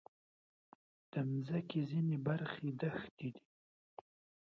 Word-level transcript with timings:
د 1.11 1.13
مځکې 1.29 1.79
ځینې 1.91 2.17
برخې 2.27 2.69
دښتې 2.79 3.27
دي. 3.35 3.45